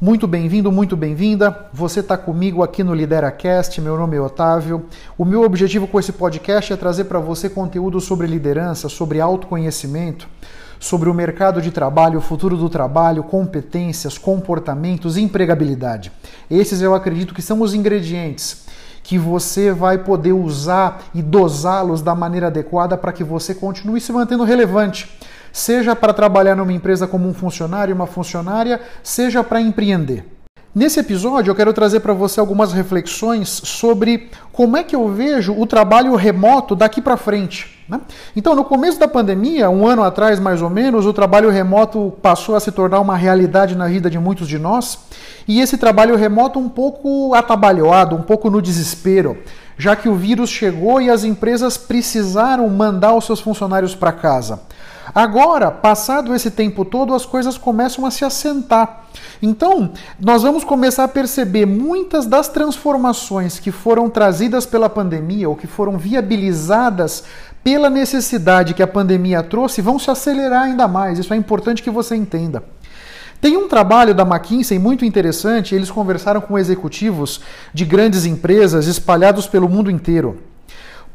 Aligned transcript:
Muito 0.00 0.26
bem-vindo, 0.26 0.72
muito 0.72 0.96
bem-vinda. 0.96 1.68
Você 1.72 2.00
está 2.00 2.18
comigo 2.18 2.64
aqui 2.64 2.82
no 2.82 2.92
LideraCast. 2.92 3.80
Meu 3.80 3.96
nome 3.96 4.16
é 4.16 4.20
Otávio. 4.20 4.86
O 5.16 5.24
meu 5.24 5.42
objetivo 5.42 5.86
com 5.86 6.00
esse 6.00 6.12
podcast 6.12 6.72
é 6.72 6.76
trazer 6.76 7.04
para 7.04 7.20
você 7.20 7.48
conteúdo 7.48 8.00
sobre 8.00 8.26
liderança, 8.26 8.88
sobre 8.88 9.20
autoconhecimento, 9.20 10.26
sobre 10.80 11.08
o 11.08 11.14
mercado 11.14 11.62
de 11.62 11.70
trabalho, 11.70 12.18
o 12.18 12.22
futuro 12.22 12.56
do 12.56 12.68
trabalho, 12.68 13.22
competências, 13.22 14.18
comportamentos, 14.18 15.16
empregabilidade. 15.16 16.10
Esses 16.50 16.82
eu 16.82 16.92
acredito 16.92 17.32
que 17.32 17.40
são 17.40 17.62
os 17.62 17.72
ingredientes 17.72 18.64
que 19.00 19.16
você 19.16 19.70
vai 19.70 19.98
poder 19.98 20.32
usar 20.32 21.04
e 21.14 21.22
dosá-los 21.22 22.02
da 22.02 22.16
maneira 22.16 22.48
adequada 22.48 22.96
para 22.96 23.12
que 23.12 23.22
você 23.22 23.54
continue 23.54 24.00
se 24.00 24.12
mantendo 24.12 24.42
relevante 24.42 25.08
seja 25.54 25.94
para 25.94 26.12
trabalhar 26.12 26.56
numa 26.56 26.72
empresa 26.72 27.06
como 27.06 27.28
um 27.28 27.32
funcionário, 27.32 27.94
uma 27.94 28.08
funcionária, 28.08 28.80
seja 29.04 29.44
para 29.44 29.60
empreender. 29.60 30.26
Nesse 30.74 30.98
episódio, 30.98 31.52
eu 31.52 31.54
quero 31.54 31.72
trazer 31.72 32.00
para 32.00 32.12
você 32.12 32.40
algumas 32.40 32.72
reflexões 32.72 33.48
sobre 33.48 34.30
como 34.52 34.76
é 34.76 34.82
que 34.82 34.96
eu 34.96 35.08
vejo 35.08 35.54
o 35.56 35.64
trabalho 35.64 36.16
remoto 36.16 36.74
daqui 36.74 37.00
para 37.00 37.16
frente. 37.16 37.84
Né? 37.88 38.00
Então, 38.34 38.56
no 38.56 38.64
começo 38.64 38.98
da 38.98 39.06
pandemia, 39.06 39.70
um 39.70 39.86
ano 39.86 40.02
atrás 40.02 40.40
mais 40.40 40.60
ou 40.60 40.68
menos, 40.68 41.06
o 41.06 41.12
trabalho 41.12 41.48
remoto 41.50 42.12
passou 42.20 42.56
a 42.56 42.60
se 42.60 42.72
tornar 42.72 42.98
uma 42.98 43.16
realidade 43.16 43.76
na 43.76 43.86
vida 43.86 44.10
de 44.10 44.18
muitos 44.18 44.48
de 44.48 44.58
nós, 44.58 44.98
e 45.46 45.60
esse 45.60 45.78
trabalho 45.78 46.16
remoto 46.16 46.58
um 46.58 46.68
pouco 46.68 47.32
atabalhoado, 47.32 48.16
um 48.16 48.22
pouco 48.22 48.50
no 48.50 48.60
desespero, 48.60 49.38
já 49.78 49.94
que 49.94 50.08
o 50.08 50.16
vírus 50.16 50.50
chegou 50.50 51.00
e 51.00 51.08
as 51.08 51.22
empresas 51.22 51.76
precisaram 51.76 52.68
mandar 52.68 53.14
os 53.14 53.24
seus 53.24 53.38
funcionários 53.38 53.94
para 53.94 54.10
casa. 54.10 54.58
Agora, 55.12 55.70
passado 55.70 56.34
esse 56.34 56.50
tempo 56.50 56.84
todo, 56.84 57.14
as 57.14 57.26
coisas 57.26 57.58
começam 57.58 58.06
a 58.06 58.10
se 58.10 58.24
assentar. 58.24 59.04
Então, 59.42 59.90
nós 60.18 60.42
vamos 60.42 60.64
começar 60.64 61.04
a 61.04 61.08
perceber 61.08 61.66
muitas 61.66 62.26
das 62.26 62.48
transformações 62.48 63.58
que 63.58 63.70
foram 63.70 64.08
trazidas 64.08 64.64
pela 64.64 64.88
pandemia 64.88 65.48
ou 65.48 65.56
que 65.56 65.66
foram 65.66 65.98
viabilizadas 65.98 67.24
pela 67.62 67.90
necessidade 67.90 68.74
que 68.74 68.82
a 68.82 68.86
pandemia 68.86 69.42
trouxe 69.42 69.82
vão 69.82 69.98
se 69.98 70.10
acelerar 70.10 70.62
ainda 70.62 70.86
mais. 70.86 71.18
Isso 71.18 71.34
é 71.34 71.36
importante 71.36 71.82
que 71.82 71.90
você 71.90 72.14
entenda. 72.14 72.62
Tem 73.40 73.56
um 73.56 73.68
trabalho 73.68 74.14
da 74.14 74.22
McKinsey 74.22 74.78
muito 74.78 75.04
interessante, 75.04 75.74
eles 75.74 75.90
conversaram 75.90 76.40
com 76.40 76.58
executivos 76.58 77.42
de 77.74 77.84
grandes 77.84 78.24
empresas 78.24 78.86
espalhados 78.86 79.46
pelo 79.46 79.68
mundo 79.68 79.90
inteiro 79.90 80.38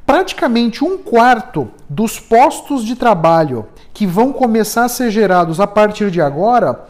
praticamente 0.10 0.84
um 0.84 0.98
quarto 0.98 1.70
dos 1.88 2.20
postos 2.20 2.84
de 2.84 2.96
trabalho 2.96 3.68
que 4.00 4.08
vão 4.08 4.32
começar 4.32 4.86
a 4.86 4.88
ser 4.88 5.12
gerados 5.12 5.60
a 5.60 5.68
partir 5.68 6.10
de 6.10 6.22
agora, 6.22 6.86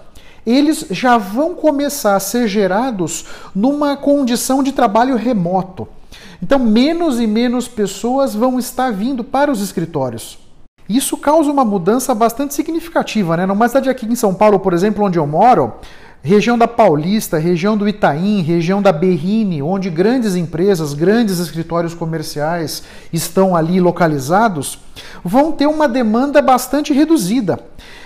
eles 0.46 0.86
já 0.92 1.18
vão 1.18 1.56
começar 1.56 2.16
a 2.16 2.20
ser 2.20 2.48
gerados 2.48 3.26
numa 3.56 3.98
condição 3.98 4.62
de 4.62 4.72
trabalho 4.72 5.16
remoto. 5.16 5.88
Então, 6.40 6.60
menos 6.60 7.20
e 7.20 7.26
menos 7.26 7.68
pessoas 7.68 8.36
vão 8.36 8.60
estar 8.60 8.94
vindo 8.94 9.24
para 9.24 9.52
os 9.52 9.60
escritórios. 9.60 10.38
Isso 10.88 11.18
causa 11.18 11.52
uma 11.52 11.66
mudança 11.66 12.14
bastante 12.14 12.54
significativa, 12.54 13.36
né? 13.36 13.48
Numa 13.48 13.68
cidade 13.68 13.90
aqui 13.90 14.06
em 14.06 14.14
São 14.14 14.36
Paulo, 14.36 14.60
por 14.60 14.72
exemplo, 14.72 15.04
onde 15.04 15.18
eu 15.18 15.26
moro, 15.26 15.74
região 16.22 16.58
da 16.58 16.68
Paulista, 16.68 17.38
região 17.38 17.78
do 17.78 17.88
Itaim, 17.88 18.42
região 18.42 18.82
da 18.82 18.92
Berrine, 18.92 19.62
onde 19.62 19.90
grandes 19.90 20.36
empresas, 20.36 20.94
grandes 20.94 21.40
escritórios 21.40 21.94
comerciais 21.94 22.84
estão 23.12 23.56
ali 23.56 23.80
localizados, 23.80 24.80
vão 25.24 25.52
ter 25.52 25.68
uma 25.68 25.88
demanda 25.88 26.42
bastante 26.42 26.94
reduzida. 26.94 27.60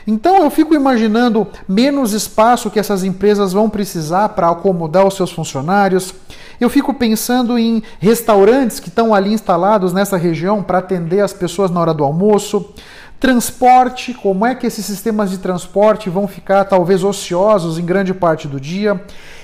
Então 0.05 0.43
eu 0.43 0.49
fico 0.49 0.75
imaginando 0.75 1.47
menos 1.67 2.13
espaço 2.13 2.69
que 2.69 2.79
essas 2.79 3.03
empresas 3.03 3.53
vão 3.53 3.69
precisar 3.69 4.29
para 4.29 4.49
acomodar 4.49 5.07
os 5.07 5.15
seus 5.15 5.31
funcionários. 5.31 6.13
Eu 6.59 6.69
fico 6.69 6.93
pensando 6.93 7.57
em 7.57 7.81
restaurantes 7.99 8.79
que 8.79 8.89
estão 8.89 9.13
ali 9.13 9.33
instalados 9.33 9.93
nessa 9.93 10.17
região 10.17 10.61
para 10.61 10.79
atender 10.79 11.21
as 11.21 11.33
pessoas 11.33 11.71
na 11.71 11.79
hora 11.79 11.93
do 11.93 12.03
almoço. 12.03 12.73
Transporte, 13.23 14.13
como 14.13 14.45
é 14.45 14.53
que 14.53 14.67
esses 14.67 14.85
sistemas 14.85 15.31
de 15.31 15.37
transporte 15.37 16.09
vão 16.09 16.27
ficar 16.27 16.65
talvez 16.65 17.05
ociosos 17.05 17.79
em 17.79 17.85
grande 17.85 18.13
parte 18.13 18.49
do 18.49 18.59
dia? 18.59 19.01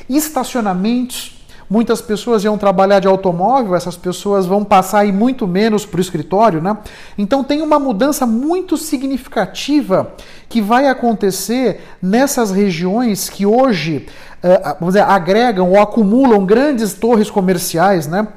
Estacionamentos, 0.09 1.39
muitas 1.69 2.01
pessoas 2.01 2.43
iam 2.43 2.57
trabalhar 2.57 2.99
de 2.99 3.07
automóvel, 3.07 3.73
essas 3.73 3.95
pessoas 3.95 4.45
vão 4.45 4.65
passar 4.65 4.99
aí 4.99 5.13
muito 5.13 5.47
menos 5.47 5.85
para 5.85 5.97
o 5.97 6.01
escritório, 6.01 6.61
né? 6.61 6.77
Então 7.17 7.41
tem 7.41 7.61
uma 7.61 7.79
mudança 7.79 8.25
muito 8.25 8.75
significativa 8.75 10.13
que 10.49 10.61
vai 10.61 10.89
acontecer 10.89 11.79
nessas 12.01 12.51
regiões 12.51 13.29
que 13.29 13.45
hoje, 13.45 14.07
uh, 14.43 14.75
vamos 14.77 14.95
dizer, 14.95 15.05
agregam 15.05 15.71
ou 15.71 15.79
acumulam 15.79 16.45
grandes 16.45 16.93
torres 16.95 17.31
comerciais, 17.31 18.07
né? 18.07 18.27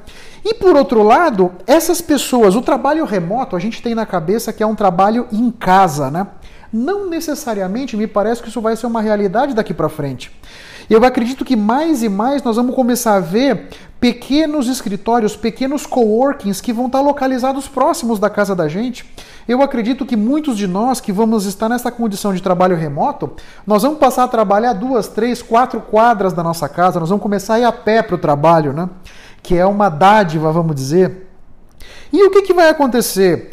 E 0.45 0.53
por 0.53 0.75
outro 0.75 1.03
lado, 1.03 1.51
essas 1.65 2.01
pessoas, 2.01 2.55
o 2.55 2.61
trabalho 2.61 3.05
remoto, 3.05 3.55
a 3.55 3.59
gente 3.59 3.81
tem 3.81 3.95
na 3.95 4.05
cabeça 4.05 4.51
que 4.51 4.61
é 4.61 4.67
um 4.67 4.75
trabalho 4.75 5.27
em 5.31 5.49
casa, 5.49 6.11
né? 6.11 6.27
Não 6.71 7.09
necessariamente 7.09 7.95
me 7.95 8.07
parece 8.07 8.41
que 8.41 8.49
isso 8.49 8.59
vai 8.59 8.75
ser 8.75 8.87
uma 8.87 9.01
realidade 9.01 9.53
daqui 9.53 9.73
para 9.73 9.87
frente. 9.87 10.31
Eu 10.89 11.05
acredito 11.05 11.45
que 11.45 11.55
mais 11.55 12.03
e 12.03 12.09
mais 12.09 12.43
nós 12.43 12.57
vamos 12.57 12.75
começar 12.75 13.15
a 13.15 13.19
ver 13.19 13.69
pequenos 14.01 14.67
escritórios, 14.67 15.33
pequenos 15.33 15.85
coworkings 15.85 16.59
que 16.59 16.73
vão 16.73 16.87
estar 16.87 16.99
localizados 16.99 17.69
próximos 17.69 18.19
da 18.19 18.29
casa 18.29 18.53
da 18.53 18.67
gente. 18.67 19.05
Eu 19.47 19.61
acredito 19.61 20.05
que 20.05 20.17
muitos 20.17 20.57
de 20.57 20.67
nós 20.67 20.99
que 20.99 21.11
vamos 21.11 21.45
estar 21.45 21.69
nessa 21.69 21.89
condição 21.89 22.33
de 22.33 22.41
trabalho 22.41 22.75
remoto, 22.75 23.31
nós 23.65 23.83
vamos 23.83 23.97
passar 23.97 24.23
a 24.23 24.27
trabalhar 24.27 24.73
duas, 24.73 25.07
três, 25.07 25.41
quatro 25.41 25.79
quadras 25.79 26.33
da 26.33 26.43
nossa 26.43 26.67
casa, 26.67 26.99
nós 26.99 27.09
vamos 27.09 27.23
começar 27.23 27.53
a 27.53 27.59
ir 27.59 27.63
a 27.63 27.71
pé 27.71 28.01
para 28.01 28.15
o 28.15 28.17
trabalho, 28.17 28.73
né? 28.73 28.89
Que 29.43 29.55
é 29.55 29.65
uma 29.65 29.89
dádiva, 29.89 30.51
vamos 30.51 30.73
dizer. 30.73 31.27
E 32.11 32.25
o 32.25 32.31
que, 32.31 32.43
que 32.43 32.53
vai 32.53 32.69
acontecer? 32.69 33.51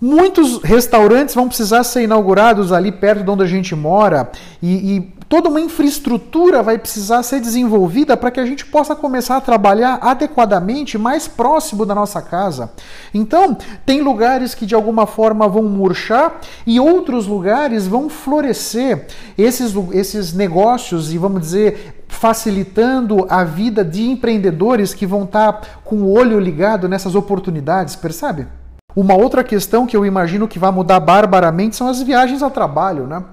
Muitos 0.00 0.62
restaurantes 0.62 1.34
vão 1.34 1.48
precisar 1.48 1.82
ser 1.84 2.02
inaugurados 2.02 2.72
ali 2.72 2.92
perto 2.92 3.24
de 3.24 3.30
onde 3.30 3.42
a 3.42 3.46
gente 3.46 3.74
mora 3.74 4.30
e, 4.62 4.96
e 4.96 5.00
toda 5.28 5.48
uma 5.48 5.60
infraestrutura 5.60 6.60
vai 6.62 6.76
precisar 6.76 7.22
ser 7.22 7.38
desenvolvida 7.38 8.16
para 8.16 8.32
que 8.32 8.40
a 8.40 8.44
gente 8.44 8.66
possa 8.66 8.96
começar 8.96 9.36
a 9.36 9.40
trabalhar 9.40 9.98
adequadamente 10.02 10.98
mais 10.98 11.28
próximo 11.28 11.86
da 11.86 11.94
nossa 11.94 12.20
casa. 12.20 12.72
Então, 13.14 13.56
tem 13.86 14.00
lugares 14.00 14.54
que 14.56 14.66
de 14.66 14.74
alguma 14.74 15.06
forma 15.06 15.46
vão 15.46 15.62
murchar 15.62 16.40
e 16.66 16.80
outros 16.80 17.28
lugares 17.28 17.86
vão 17.86 18.08
florescer 18.08 19.06
esses, 19.38 19.72
esses 19.92 20.32
negócios 20.32 21.12
e 21.12 21.18
vamos 21.18 21.42
dizer 21.42 21.99
facilitando 22.20 23.26
a 23.30 23.42
vida 23.44 23.82
de 23.82 24.02
empreendedores 24.02 24.92
que 24.92 25.06
vão 25.06 25.24
estar 25.24 25.80
com 25.82 25.96
o 26.02 26.12
olho 26.12 26.38
ligado 26.38 26.86
nessas 26.86 27.14
oportunidades, 27.14 27.96
percebe? 27.96 28.46
Uma 28.94 29.14
outra 29.14 29.42
questão 29.42 29.86
que 29.86 29.96
eu 29.96 30.04
imagino 30.04 30.46
que 30.46 30.58
vai 30.58 30.70
mudar 30.70 31.00
barbaramente 31.00 31.76
são 31.76 31.88
as 31.88 32.02
viagens 32.02 32.42
a 32.42 32.50
trabalho, 32.50 33.06
né? 33.06 33.24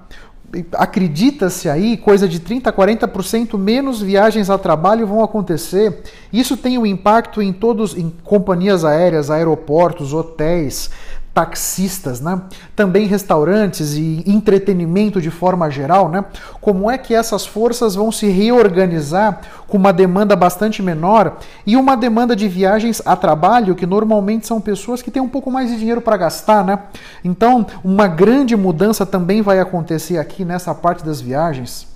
acredita-se 0.72 1.68
aí 1.68 1.98
coisa 1.98 2.26
de 2.26 2.40
30 2.40 2.70
a 2.70 2.72
40% 2.72 3.58
menos 3.58 4.00
viagens 4.00 4.48
a 4.48 4.56
trabalho 4.56 5.06
vão 5.06 5.22
acontecer. 5.22 6.02
Isso 6.32 6.56
tem 6.56 6.78
um 6.78 6.86
impacto 6.86 7.42
em 7.42 7.52
todos 7.52 7.94
em 7.94 8.10
companhias 8.24 8.82
aéreas, 8.84 9.30
aeroportos, 9.30 10.14
hotéis, 10.14 10.90
taxistas, 11.38 12.20
né? 12.20 12.42
também 12.74 13.06
restaurantes 13.06 13.94
e 13.94 14.24
entretenimento 14.26 15.20
de 15.20 15.30
forma 15.30 15.70
geral, 15.70 16.08
né? 16.08 16.24
como 16.60 16.90
é 16.90 16.98
que 16.98 17.14
essas 17.14 17.46
forças 17.46 17.94
vão 17.94 18.10
se 18.10 18.26
reorganizar 18.26 19.40
com 19.68 19.76
uma 19.76 19.92
demanda 19.92 20.34
bastante 20.34 20.82
menor 20.82 21.36
e 21.64 21.76
uma 21.76 21.96
demanda 21.96 22.34
de 22.34 22.48
viagens 22.48 23.00
a 23.06 23.14
trabalho, 23.14 23.76
que 23.76 23.86
normalmente 23.86 24.48
são 24.48 24.60
pessoas 24.60 25.00
que 25.00 25.12
têm 25.12 25.22
um 25.22 25.28
pouco 25.28 25.48
mais 25.48 25.70
de 25.70 25.78
dinheiro 25.78 26.00
para 26.00 26.16
gastar. 26.16 26.64
Né? 26.64 26.76
Então, 27.22 27.64
uma 27.84 28.08
grande 28.08 28.56
mudança 28.56 29.06
também 29.06 29.40
vai 29.40 29.60
acontecer 29.60 30.18
aqui 30.18 30.44
nessa 30.44 30.74
parte 30.74 31.04
das 31.04 31.20
viagens 31.20 31.86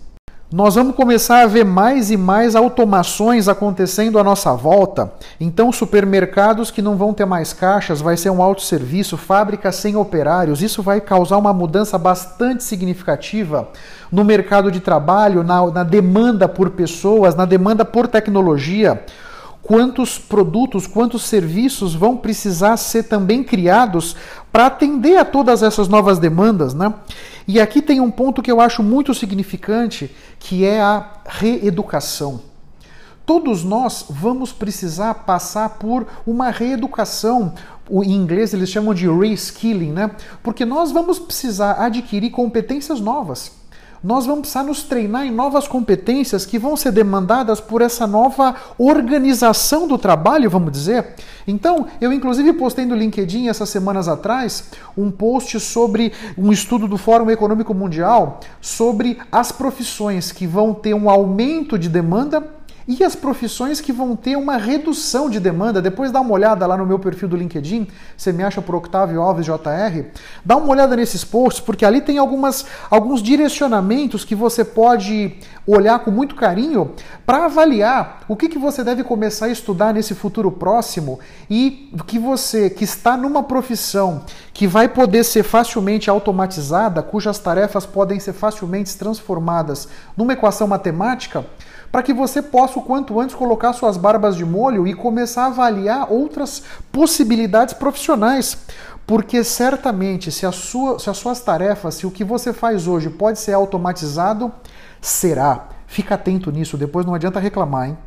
nós 0.52 0.74
vamos 0.74 0.94
começar 0.94 1.42
a 1.42 1.46
ver 1.46 1.64
mais 1.64 2.10
e 2.10 2.16
mais 2.16 2.54
automações 2.54 3.48
acontecendo 3.48 4.18
à 4.18 4.24
nossa 4.24 4.52
volta. 4.52 5.10
Então, 5.40 5.72
supermercados 5.72 6.70
que 6.70 6.82
não 6.82 6.94
vão 6.94 7.14
ter 7.14 7.24
mais 7.24 7.54
caixas, 7.54 8.02
vai 8.02 8.18
ser 8.18 8.28
um 8.28 8.42
autosserviço, 8.42 9.16
fábricas 9.16 9.76
sem 9.76 9.96
operários. 9.96 10.60
Isso 10.60 10.82
vai 10.82 11.00
causar 11.00 11.38
uma 11.38 11.54
mudança 11.54 11.96
bastante 11.96 12.62
significativa 12.62 13.68
no 14.10 14.24
mercado 14.24 14.70
de 14.70 14.80
trabalho, 14.80 15.42
na, 15.42 15.66
na 15.70 15.84
demanda 15.84 16.46
por 16.46 16.68
pessoas, 16.70 17.34
na 17.34 17.46
demanda 17.46 17.82
por 17.82 18.06
tecnologia 18.06 19.02
quantos 19.62 20.18
produtos, 20.18 20.86
quantos 20.86 21.22
serviços 21.22 21.94
vão 21.94 22.16
precisar 22.16 22.76
ser 22.76 23.04
também 23.04 23.44
criados 23.44 24.16
para 24.50 24.66
atender 24.66 25.16
a 25.16 25.24
todas 25.24 25.62
essas 25.62 25.88
novas 25.88 26.18
demandas, 26.18 26.74
né? 26.74 26.92
E 27.46 27.60
aqui 27.60 27.82
tem 27.82 28.00
um 28.00 28.10
ponto 28.10 28.42
que 28.42 28.50
eu 28.50 28.60
acho 28.60 28.82
muito 28.82 29.14
significante, 29.14 30.14
que 30.38 30.64
é 30.64 30.80
a 30.80 31.08
reeducação. 31.26 32.42
Todos 33.24 33.62
nós 33.62 34.06
vamos 34.10 34.52
precisar 34.52 35.14
passar 35.14 35.70
por 35.70 36.06
uma 36.26 36.50
reeducação. 36.50 37.54
Em 37.90 38.12
inglês 38.12 38.52
eles 38.52 38.68
chamam 38.68 38.92
de 38.92 39.08
reskilling, 39.08 39.92
né? 39.92 40.10
Porque 40.42 40.64
nós 40.64 40.90
vamos 40.90 41.18
precisar 41.18 41.72
adquirir 41.74 42.30
competências 42.30 43.00
novas. 43.00 43.61
Nós 44.02 44.26
vamos 44.26 44.40
precisar 44.42 44.64
nos 44.64 44.82
treinar 44.82 45.26
em 45.26 45.30
novas 45.30 45.68
competências 45.68 46.44
que 46.44 46.58
vão 46.58 46.76
ser 46.76 46.92
demandadas 46.92 47.60
por 47.60 47.82
essa 47.82 48.06
nova 48.06 48.54
organização 48.76 49.86
do 49.86 49.96
trabalho, 49.96 50.50
vamos 50.50 50.72
dizer. 50.72 51.14
Então, 51.46 51.86
eu 52.00 52.12
inclusive 52.12 52.52
postei 52.52 52.84
no 52.84 52.96
LinkedIn 52.96 53.48
essas 53.48 53.68
semanas 53.68 54.08
atrás 54.08 54.70
um 54.96 55.10
post 55.10 55.58
sobre 55.60 56.12
um 56.36 56.52
estudo 56.52 56.88
do 56.88 56.98
Fórum 56.98 57.30
Econômico 57.30 57.72
Mundial 57.72 58.40
sobre 58.60 59.18
as 59.30 59.52
profissões 59.52 60.32
que 60.32 60.46
vão 60.46 60.74
ter 60.74 60.94
um 60.94 61.08
aumento 61.08 61.78
de 61.78 61.88
demanda 61.88 62.42
e 62.86 63.02
as 63.04 63.14
profissões 63.14 63.80
que 63.80 63.92
vão 63.92 64.16
ter 64.16 64.36
uma 64.36 64.56
redução 64.56 65.30
de 65.30 65.38
demanda, 65.38 65.80
depois 65.80 66.10
dá 66.10 66.20
uma 66.20 66.32
olhada 66.32 66.66
lá 66.66 66.76
no 66.76 66.86
meu 66.86 66.98
perfil 66.98 67.28
do 67.28 67.36
LinkedIn, 67.36 67.88
você 68.16 68.32
me 68.32 68.42
acha 68.42 68.60
por 68.60 68.74
Octávio 68.74 69.20
Alves 69.20 69.46
JR, 69.46 70.04
dá 70.44 70.56
uma 70.56 70.68
olhada 70.68 70.96
nesses 70.96 71.24
posts, 71.24 71.62
porque 71.62 71.84
ali 71.84 72.00
tem 72.00 72.18
algumas, 72.18 72.66
alguns 72.90 73.22
direcionamentos 73.22 74.24
que 74.24 74.34
você 74.34 74.64
pode 74.64 75.36
olhar 75.66 76.00
com 76.00 76.10
muito 76.10 76.34
carinho 76.34 76.92
para 77.24 77.44
avaliar 77.44 78.24
o 78.28 78.34
que, 78.34 78.48
que 78.48 78.58
você 78.58 78.82
deve 78.82 79.04
começar 79.04 79.46
a 79.46 79.50
estudar 79.50 79.94
nesse 79.94 80.14
futuro 80.14 80.50
próximo 80.50 81.20
e 81.48 81.92
que 82.06 82.18
você 82.18 82.68
que 82.68 82.84
está 82.84 83.16
numa 83.16 83.42
profissão 83.42 84.24
que 84.52 84.66
vai 84.66 84.88
poder 84.88 85.24
ser 85.24 85.42
facilmente 85.42 86.10
automatizada, 86.10 87.02
cujas 87.02 87.38
tarefas 87.38 87.86
podem 87.86 88.18
ser 88.18 88.32
facilmente 88.32 88.96
transformadas 88.96 89.88
numa 90.16 90.32
equação 90.32 90.66
matemática, 90.66 91.44
para 91.90 92.02
que 92.02 92.12
você 92.12 92.40
possa 92.40 92.71
o 92.78 92.82
quanto 92.82 93.20
antes 93.20 93.34
colocar 93.34 93.72
suas 93.72 93.96
barbas 93.96 94.36
de 94.36 94.44
molho 94.44 94.86
e 94.86 94.94
começar 94.94 95.44
a 95.44 95.46
avaliar 95.46 96.12
outras 96.12 96.62
possibilidades 96.90 97.74
profissionais. 97.74 98.58
Porque 99.06 99.42
certamente, 99.42 100.30
se, 100.30 100.46
a 100.46 100.52
sua, 100.52 100.98
se 100.98 101.10
as 101.10 101.16
suas 101.16 101.40
tarefas, 101.40 101.94
se 101.94 102.06
o 102.06 102.10
que 102.10 102.24
você 102.24 102.52
faz 102.52 102.86
hoje 102.86 103.10
pode 103.10 103.38
ser 103.38 103.52
automatizado, 103.52 104.52
será. 105.00 105.68
Fica 105.86 106.14
atento 106.14 106.50
nisso, 106.50 106.78
depois 106.78 107.04
não 107.04 107.14
adianta 107.14 107.40
reclamar, 107.40 107.88
hein? 107.88 107.98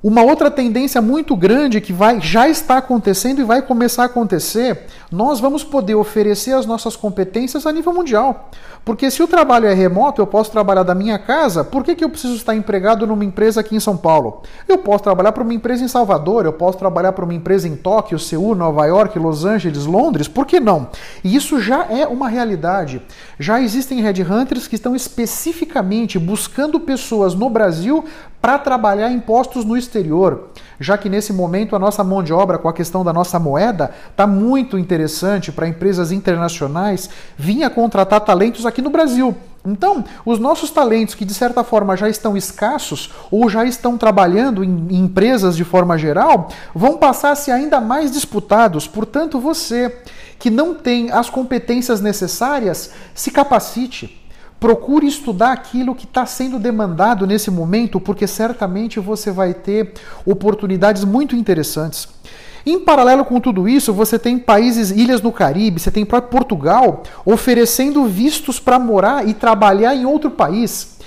Uma 0.00 0.22
outra 0.22 0.48
tendência 0.48 1.02
muito 1.02 1.34
grande 1.34 1.80
que 1.80 1.92
vai, 1.92 2.20
já 2.20 2.48
está 2.48 2.78
acontecendo 2.78 3.40
e 3.40 3.44
vai 3.44 3.60
começar 3.60 4.04
a 4.04 4.06
acontecer, 4.06 4.86
nós 5.10 5.40
vamos 5.40 5.64
poder 5.64 5.96
oferecer 5.96 6.52
as 6.52 6.64
nossas 6.64 6.94
competências 6.94 7.66
a 7.66 7.72
nível 7.72 7.92
mundial. 7.92 8.48
Porque 8.84 9.10
se 9.10 9.20
o 9.24 9.26
trabalho 9.26 9.66
é 9.66 9.74
remoto, 9.74 10.22
eu 10.22 10.26
posso 10.26 10.52
trabalhar 10.52 10.84
da 10.84 10.94
minha 10.94 11.18
casa, 11.18 11.64
por 11.64 11.82
que, 11.82 11.96
que 11.96 12.04
eu 12.04 12.08
preciso 12.08 12.36
estar 12.36 12.54
empregado 12.54 13.08
numa 13.08 13.24
empresa 13.24 13.60
aqui 13.60 13.74
em 13.74 13.80
São 13.80 13.96
Paulo? 13.96 14.42
Eu 14.68 14.78
posso 14.78 15.02
trabalhar 15.02 15.32
para 15.32 15.42
uma 15.42 15.52
empresa 15.52 15.82
em 15.82 15.88
Salvador, 15.88 16.46
eu 16.46 16.52
posso 16.52 16.78
trabalhar 16.78 17.12
para 17.12 17.24
uma 17.24 17.34
empresa 17.34 17.66
em 17.66 17.74
Tóquio, 17.74 18.20
Seul, 18.20 18.54
Nova 18.54 18.86
York, 18.86 19.18
Los 19.18 19.44
Angeles, 19.44 19.84
Londres, 19.84 20.28
por 20.28 20.46
que 20.46 20.60
não? 20.60 20.90
E 21.24 21.34
isso 21.34 21.60
já 21.60 21.86
é 21.86 22.06
uma 22.06 22.28
realidade. 22.28 23.02
Já 23.36 23.60
existem 23.60 24.00
headhunters 24.00 24.68
que 24.68 24.76
estão 24.76 24.94
especificamente 24.94 26.20
buscando 26.20 26.78
pessoas 26.78 27.34
no 27.34 27.50
Brasil 27.50 28.04
para 28.40 28.58
trabalhar 28.58 29.10
em 29.10 29.18
postos 29.18 29.64
no 29.64 29.76
já 30.80 30.96
que 30.96 31.08
nesse 31.08 31.32
momento 31.32 31.74
a 31.74 31.78
nossa 31.78 32.04
mão 32.04 32.22
de 32.22 32.32
obra 32.32 32.58
com 32.58 32.68
a 32.68 32.72
questão 32.72 33.04
da 33.04 33.12
nossa 33.12 33.38
moeda 33.38 33.90
está 34.10 34.26
muito 34.26 34.78
interessante 34.78 35.50
para 35.50 35.68
empresas 35.68 36.12
internacionais 36.12 37.08
vir 37.36 37.64
a 37.64 37.70
contratar 37.70 38.20
talentos 38.20 38.66
aqui 38.66 38.82
no 38.82 38.90
Brasil. 38.90 39.34
Então, 39.66 40.04
os 40.24 40.38
nossos 40.38 40.70
talentos 40.70 41.14
que 41.14 41.24
de 41.24 41.34
certa 41.34 41.62
forma 41.64 41.96
já 41.96 42.08
estão 42.08 42.36
escassos 42.36 43.10
ou 43.30 43.48
já 43.48 43.64
estão 43.64 43.98
trabalhando 43.98 44.64
em 44.64 44.96
empresas 44.96 45.56
de 45.56 45.64
forma 45.64 45.98
geral, 45.98 46.48
vão 46.74 46.96
passar 46.96 47.32
a 47.32 47.36
ser 47.36 47.50
ainda 47.50 47.80
mais 47.80 48.10
disputados. 48.10 48.86
Portanto, 48.86 49.40
você 49.40 50.02
que 50.38 50.50
não 50.50 50.74
tem 50.74 51.10
as 51.10 51.28
competências 51.28 52.00
necessárias, 52.00 52.90
se 53.14 53.30
capacite. 53.30 54.27
Procure 54.60 55.06
estudar 55.06 55.52
aquilo 55.52 55.94
que 55.94 56.04
está 56.04 56.26
sendo 56.26 56.58
demandado 56.58 57.26
nesse 57.26 57.50
momento, 57.50 58.00
porque 58.00 58.26
certamente 58.26 58.98
você 58.98 59.30
vai 59.30 59.54
ter 59.54 59.92
oportunidades 60.26 61.04
muito 61.04 61.36
interessantes. 61.36 62.08
Em 62.66 62.80
paralelo 62.80 63.24
com 63.24 63.40
tudo 63.40 63.68
isso, 63.68 63.94
você 63.94 64.18
tem 64.18 64.38
países, 64.38 64.90
ilhas 64.90 65.22
no 65.22 65.32
Caribe, 65.32 65.80
você 65.80 65.90
tem 65.90 66.04
próprio 66.04 66.30
Portugal 66.30 67.02
oferecendo 67.24 68.04
vistos 68.04 68.60
para 68.60 68.78
morar 68.78 69.26
e 69.26 69.32
trabalhar 69.32 69.94
em 69.94 70.04
outro 70.04 70.30
país. 70.30 70.97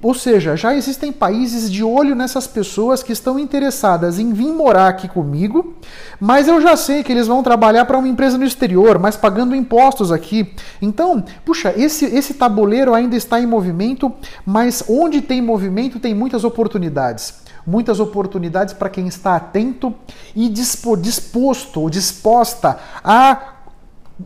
Ou 0.00 0.14
seja, 0.14 0.54
já 0.54 0.76
existem 0.76 1.12
países 1.12 1.68
de 1.68 1.82
olho 1.82 2.14
nessas 2.14 2.46
pessoas 2.46 3.02
que 3.02 3.12
estão 3.12 3.36
interessadas 3.36 4.20
em 4.20 4.32
vir 4.32 4.52
morar 4.52 4.86
aqui 4.86 5.08
comigo, 5.08 5.74
mas 6.20 6.46
eu 6.46 6.60
já 6.60 6.76
sei 6.76 7.02
que 7.02 7.10
eles 7.10 7.26
vão 7.26 7.42
trabalhar 7.42 7.84
para 7.84 7.98
uma 7.98 8.06
empresa 8.06 8.38
no 8.38 8.44
exterior, 8.44 8.96
mas 8.98 9.16
pagando 9.16 9.56
impostos 9.56 10.12
aqui. 10.12 10.54
Então, 10.80 11.24
puxa, 11.44 11.74
esse, 11.76 12.04
esse 12.04 12.34
tabuleiro 12.34 12.94
ainda 12.94 13.16
está 13.16 13.40
em 13.40 13.46
movimento, 13.46 14.12
mas 14.46 14.84
onde 14.88 15.20
tem 15.20 15.42
movimento 15.42 15.98
tem 15.98 16.14
muitas 16.14 16.44
oportunidades. 16.44 17.42
Muitas 17.66 17.98
oportunidades 17.98 18.72
para 18.72 18.88
quem 18.88 19.08
está 19.08 19.34
atento 19.34 19.92
e 20.34 20.48
disposto 20.48 21.80
ou 21.80 21.90
disposta 21.90 22.78
a 23.02 23.54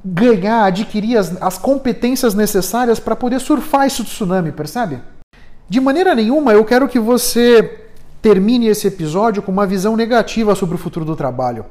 ganhar, 0.05 0.67
adquirir 0.67 1.17
as, 1.17 1.43
as 1.43 1.57
competências 1.57 2.35
necessárias 2.35 3.01
para 3.01 3.17
poder 3.17 3.41
surfar 3.41 3.87
esse 3.87 4.05
tsunami, 4.05 4.53
percebe? 4.53 5.01
De 5.69 5.81
maneira 5.81 6.15
nenhuma 6.15 6.53
eu 6.53 6.65
quero 6.65 6.89
que 6.89 6.99
você 6.99 7.81
termine 8.21 8.69
esse 8.69 8.87
episódio 8.87 9.43
com 9.43 9.51
uma 9.51 9.67
visão 9.67 9.97
negativa 9.97 10.55
sobre 10.55 10.77
o 10.77 10.79
futuro 10.79 11.05
do 11.05 11.17
trabalho. 11.17 11.65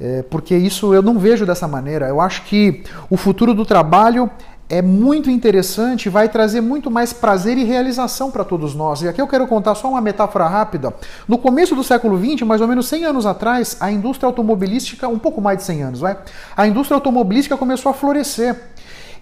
É, 0.00 0.22
porque 0.22 0.56
isso 0.56 0.92
eu 0.92 1.00
não 1.00 1.18
vejo 1.18 1.46
dessa 1.46 1.68
maneira. 1.68 2.08
Eu 2.08 2.20
acho 2.20 2.42
que 2.42 2.82
o 3.08 3.16
futuro 3.16 3.54
do 3.54 3.64
trabalho 3.64 4.30
é 4.68 4.80
muito 4.80 5.30
interessante, 5.30 6.08
vai 6.08 6.28
trazer 6.28 6.60
muito 6.60 6.90
mais 6.90 7.12
prazer 7.12 7.56
e 7.58 7.64
realização 7.64 8.30
para 8.30 8.44
todos 8.44 8.74
nós. 8.74 9.02
E 9.02 9.08
aqui 9.08 9.20
eu 9.20 9.28
quero 9.28 9.46
contar 9.46 9.74
só 9.74 9.88
uma 9.88 10.00
metáfora 10.00 10.46
rápida. 10.46 10.92
No 11.28 11.38
começo 11.38 11.74
do 11.74 11.84
século 11.84 12.18
XX, 12.18 12.42
mais 12.42 12.60
ou 12.60 12.68
menos 12.68 12.88
100 12.88 13.04
anos 13.04 13.26
atrás, 13.26 13.76
a 13.78 13.90
indústria 13.90 14.26
automobilística, 14.26 15.06
um 15.06 15.18
pouco 15.18 15.40
mais 15.40 15.58
de 15.58 15.64
100 15.64 15.82
anos, 15.82 16.00
vai, 16.00 16.18
a 16.56 16.66
indústria 16.66 16.96
automobilística 16.96 17.56
começou 17.56 17.90
a 17.90 17.94
florescer. 17.94 18.56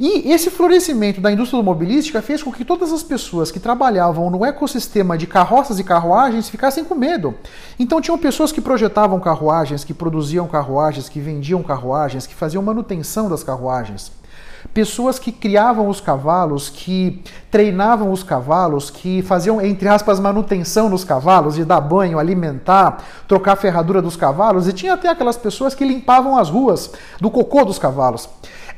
E 0.00 0.32
esse 0.32 0.50
florescimento 0.50 1.20
da 1.20 1.30
indústria 1.30 1.58
automobilística 1.58 2.22
fez 2.22 2.42
com 2.42 2.52
que 2.52 2.64
todas 2.64 2.92
as 2.92 3.02
pessoas 3.02 3.50
que 3.50 3.60
trabalhavam 3.60 4.30
no 4.30 4.44
ecossistema 4.44 5.16
de 5.16 5.26
carroças 5.26 5.78
e 5.78 5.84
carruagens 5.84 6.48
ficassem 6.48 6.84
com 6.84 6.94
medo. 6.94 7.34
Então 7.78 8.00
tinham 8.00 8.18
pessoas 8.18 8.52
que 8.52 8.60
projetavam 8.60 9.20
carruagens, 9.20 9.84
que 9.84 9.94
produziam 9.94 10.46
carruagens, 10.48 11.08
que 11.08 11.20
vendiam 11.20 11.62
carruagens, 11.62 12.26
que 12.26 12.34
faziam 12.34 12.62
manutenção 12.62 13.28
das 13.28 13.44
carruagens 13.44 14.12
pessoas 14.72 15.18
que 15.18 15.32
criavam 15.32 15.88
os 15.88 16.00
cavalos, 16.00 16.70
que 16.70 17.22
treinavam 17.50 18.10
os 18.10 18.22
cavalos, 18.22 18.90
que 18.90 19.22
faziam, 19.22 19.60
entre 19.60 19.88
aspas, 19.88 20.20
manutenção 20.20 20.88
nos 20.88 21.04
cavalos, 21.04 21.56
de 21.56 21.64
dar 21.64 21.80
banho, 21.80 22.18
alimentar, 22.18 23.02
trocar 23.26 23.52
a 23.52 23.56
ferradura 23.56 24.00
dos 24.00 24.16
cavalos, 24.16 24.68
e 24.68 24.72
tinha 24.72 24.94
até 24.94 25.08
aquelas 25.08 25.37
pessoas 25.37 25.75
que 25.75 25.84
limpavam 25.84 26.38
as 26.38 26.49
ruas 26.49 26.90
do 27.20 27.30
cocô 27.30 27.64
dos 27.64 27.78
cavalos. 27.78 28.28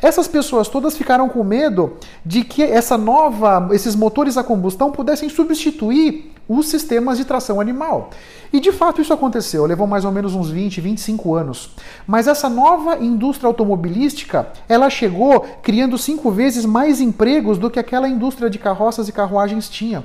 Essas 0.02 0.28
pessoas 0.28 0.68
todas 0.68 0.96
ficaram 0.96 1.28
com 1.28 1.42
medo 1.42 1.96
de 2.24 2.44
que 2.44 2.62
essa 2.62 2.98
nova, 2.98 3.68
esses 3.72 3.94
motores 3.94 4.36
a 4.36 4.44
combustão 4.44 4.90
pudessem 4.90 5.28
substituir 5.28 6.32
os 6.48 6.68
sistemas 6.68 7.16
de 7.16 7.24
tração 7.24 7.60
animal. 7.60 8.10
E 8.52 8.60
de 8.60 8.70
fato 8.70 9.00
isso 9.00 9.12
aconteceu, 9.12 9.64
levou 9.66 9.86
mais 9.86 10.04
ou 10.04 10.12
menos 10.12 10.34
uns 10.34 10.50
20, 10.50 10.80
25 10.80 11.34
anos. 11.34 11.70
Mas 12.06 12.28
essa 12.28 12.48
nova 12.48 12.98
indústria 13.02 13.48
automobilística, 13.48 14.46
ela 14.68 14.88
chegou 14.90 15.40
criando 15.62 15.98
cinco 15.98 16.30
vezes 16.30 16.64
mais 16.64 17.00
empregos 17.00 17.58
do 17.58 17.70
que 17.70 17.80
aquela 17.80 18.08
indústria 18.08 18.48
de 18.48 18.58
carroças 18.58 19.08
e 19.08 19.12
carruagens 19.12 19.68
tinha. 19.68 20.04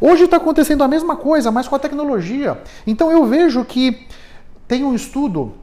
Hoje 0.00 0.24
está 0.24 0.36
acontecendo 0.36 0.82
a 0.82 0.88
mesma 0.88 1.16
coisa, 1.16 1.50
mas 1.50 1.68
com 1.68 1.74
a 1.74 1.78
tecnologia. 1.78 2.62
Então 2.86 3.10
eu 3.10 3.26
vejo 3.26 3.64
que 3.64 4.06
tem 4.66 4.84
um 4.84 4.94
estudo 4.94 5.54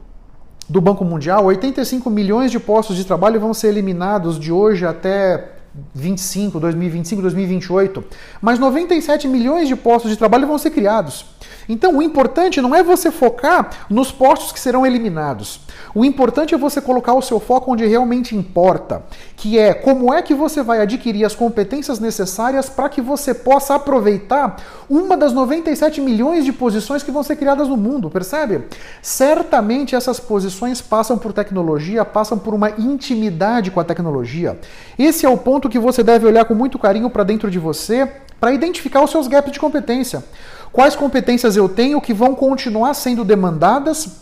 do 0.68 0.80
Banco 0.80 1.04
Mundial, 1.04 1.44
85 1.46 2.10
milhões 2.10 2.50
de 2.50 2.60
postos 2.60 2.96
de 2.96 3.04
trabalho 3.04 3.40
vão 3.40 3.54
ser 3.54 3.68
eliminados 3.68 4.38
de 4.38 4.52
hoje 4.52 4.84
até 4.84 5.57
25, 5.94 6.60
2025, 6.60 7.22
2028, 7.22 8.04
mas 8.40 8.58
97 8.58 9.28
milhões 9.28 9.68
de 9.68 9.76
postos 9.76 10.10
de 10.10 10.16
trabalho 10.16 10.46
vão 10.46 10.58
ser 10.58 10.70
criados. 10.70 11.26
Então, 11.68 11.98
o 11.98 12.02
importante 12.02 12.60
não 12.60 12.74
é 12.74 12.82
você 12.82 13.10
focar 13.10 13.70
nos 13.90 14.10
postos 14.10 14.52
que 14.52 14.60
serão 14.60 14.86
eliminados. 14.86 15.60
O 15.94 16.04
importante 16.04 16.54
é 16.54 16.58
você 16.58 16.80
colocar 16.80 17.12
o 17.12 17.22
seu 17.22 17.38
foco 17.38 17.72
onde 17.72 17.86
realmente 17.86 18.34
importa, 18.34 19.02
que 19.36 19.58
é 19.58 19.74
como 19.74 20.12
é 20.12 20.22
que 20.22 20.34
você 20.34 20.62
vai 20.62 20.80
adquirir 20.80 21.24
as 21.24 21.34
competências 21.34 22.00
necessárias 22.00 22.68
para 22.68 22.88
que 22.88 23.02
você 23.02 23.34
possa 23.34 23.74
aproveitar 23.74 24.56
uma 24.88 25.16
das 25.16 25.32
97 25.32 26.00
milhões 26.00 26.44
de 26.44 26.52
posições 26.52 27.02
que 27.02 27.10
vão 27.10 27.22
ser 27.22 27.36
criadas 27.36 27.68
no 27.68 27.76
mundo, 27.76 28.08
percebe? 28.08 28.64
Certamente 29.02 29.94
essas 29.94 30.18
posições 30.18 30.80
passam 30.80 31.18
por 31.18 31.32
tecnologia, 31.32 32.04
passam 32.04 32.38
por 32.38 32.54
uma 32.54 32.70
intimidade 32.70 33.70
com 33.70 33.80
a 33.80 33.84
tecnologia. 33.84 34.58
Esse 34.98 35.26
é 35.26 35.28
o 35.28 35.36
ponto 35.68 35.70
que 35.70 35.78
você 35.78 36.02
deve 36.02 36.26
olhar 36.26 36.46
com 36.46 36.54
muito 36.54 36.78
carinho 36.78 37.10
para 37.10 37.22
dentro 37.22 37.50
de 37.50 37.58
você 37.58 38.10
para 38.40 38.52
identificar 38.52 39.02
os 39.02 39.10
seus 39.10 39.28
gaps 39.28 39.52
de 39.52 39.60
competência. 39.60 40.24
Quais 40.72 40.96
competências 40.96 41.56
eu 41.56 41.68
tenho 41.68 42.00
que 42.00 42.14
vão 42.14 42.34
continuar 42.34 42.94
sendo 42.94 43.24
demandadas 43.24 44.18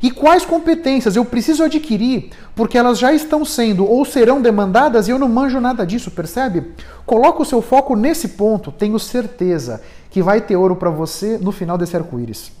E 0.00 0.12
quais 0.12 0.44
competências 0.44 1.16
eu 1.16 1.24
preciso 1.24 1.64
adquirir 1.64 2.30
porque 2.54 2.78
elas 2.78 3.00
já 3.00 3.12
estão 3.12 3.44
sendo 3.44 3.84
ou 3.84 4.04
serão 4.04 4.40
demandadas 4.40 5.08
e 5.08 5.10
eu 5.10 5.18
não 5.18 5.28
manjo 5.28 5.60
nada 5.60 5.84
disso, 5.84 6.12
percebe? 6.12 6.72
Coloca 7.04 7.42
o 7.42 7.44
seu 7.44 7.60
foco 7.60 7.96
nesse 7.96 8.28
ponto, 8.28 8.70
tenho 8.70 8.96
certeza 9.00 9.80
que 10.08 10.22
vai 10.22 10.40
ter 10.40 10.54
ouro 10.54 10.76
para 10.76 10.90
você 10.90 11.36
no 11.38 11.50
final 11.50 11.76
desse 11.76 11.96
arco-íris. 11.96 12.57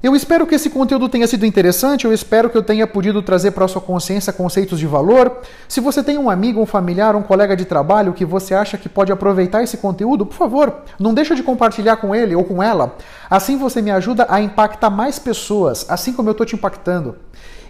Eu 0.00 0.14
espero 0.14 0.46
que 0.46 0.54
esse 0.54 0.70
conteúdo 0.70 1.08
tenha 1.08 1.26
sido 1.26 1.44
interessante, 1.44 2.04
eu 2.04 2.12
espero 2.12 2.48
que 2.48 2.56
eu 2.56 2.62
tenha 2.62 2.86
podido 2.86 3.20
trazer 3.20 3.50
para 3.50 3.64
a 3.64 3.68
sua 3.68 3.82
consciência 3.82 4.32
conceitos 4.32 4.78
de 4.78 4.86
valor. 4.86 5.38
Se 5.66 5.80
você 5.80 6.04
tem 6.04 6.16
um 6.16 6.30
amigo, 6.30 6.62
um 6.62 6.66
familiar, 6.66 7.16
um 7.16 7.22
colega 7.22 7.56
de 7.56 7.64
trabalho 7.64 8.12
que 8.12 8.24
você 8.24 8.54
acha 8.54 8.78
que 8.78 8.88
pode 8.88 9.10
aproveitar 9.10 9.60
esse 9.64 9.76
conteúdo, 9.76 10.24
por 10.24 10.36
favor, 10.36 10.82
não 11.00 11.12
deixa 11.12 11.34
de 11.34 11.42
compartilhar 11.42 11.96
com 11.96 12.14
ele 12.14 12.36
ou 12.36 12.44
com 12.44 12.62
ela. 12.62 12.96
Assim 13.28 13.56
você 13.56 13.82
me 13.82 13.90
ajuda 13.90 14.24
a 14.30 14.40
impactar 14.40 14.88
mais 14.88 15.18
pessoas, 15.18 15.84
assim 15.88 16.12
como 16.12 16.28
eu 16.28 16.32
estou 16.32 16.46
te 16.46 16.54
impactando. 16.54 17.16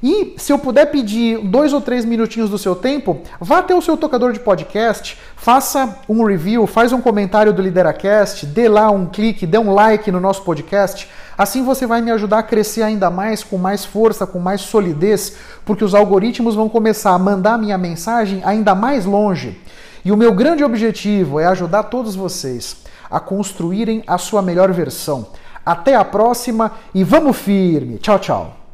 E 0.02 0.34
se 0.36 0.52
eu 0.52 0.58
puder 0.58 0.86
pedir 0.86 1.38
dois 1.38 1.72
ou 1.72 1.80
três 1.80 2.04
minutinhos 2.04 2.50
do 2.50 2.58
seu 2.58 2.76
tempo, 2.76 3.20
vá 3.40 3.58
até 3.58 3.74
o 3.74 3.82
seu 3.82 3.96
tocador 3.96 4.32
de 4.32 4.40
podcast, 4.40 5.18
faça 5.34 5.98
um 6.08 6.24
review, 6.24 6.66
faz 6.66 6.92
um 6.92 7.00
comentário 7.00 7.52
do 7.52 7.62
Lideracast, 7.62 8.46
dê 8.46 8.68
lá 8.68 8.90
um 8.90 9.06
clique, 9.06 9.46
dê 9.46 9.58
um 9.58 9.72
like 9.72 10.10
no 10.12 10.20
nosso 10.20 10.42
podcast. 10.42 11.08
Assim 11.38 11.62
você 11.62 11.86
vai 11.86 12.00
me 12.00 12.10
ajudar 12.10 12.40
a 12.40 12.42
crescer 12.42 12.82
ainda 12.82 13.08
mais, 13.10 13.44
com 13.44 13.56
mais 13.56 13.84
força, 13.84 14.26
com 14.26 14.40
mais 14.40 14.60
solidez, 14.60 15.36
porque 15.64 15.84
os 15.84 15.94
algoritmos 15.94 16.56
vão 16.56 16.68
começar 16.68 17.12
a 17.12 17.18
mandar 17.18 17.56
minha 17.56 17.78
mensagem 17.78 18.42
ainda 18.44 18.74
mais 18.74 19.04
longe. 19.04 19.60
E 20.04 20.10
o 20.10 20.16
meu 20.16 20.34
grande 20.34 20.64
objetivo 20.64 21.38
é 21.38 21.46
ajudar 21.46 21.84
todos 21.84 22.16
vocês 22.16 22.78
a 23.08 23.20
construírem 23.20 24.02
a 24.04 24.18
sua 24.18 24.42
melhor 24.42 24.72
versão. 24.72 25.28
Até 25.64 25.94
a 25.94 26.04
próxima 26.04 26.72
e 26.92 27.04
vamos 27.04 27.36
firme. 27.36 27.98
Tchau, 27.98 28.18
tchau. 28.18 28.67